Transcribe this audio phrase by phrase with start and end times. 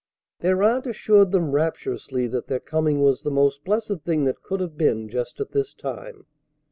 [0.39, 4.59] Their aunt assured them rapturously that their coming was the most blessed thing that could
[4.59, 6.25] have been just at this time.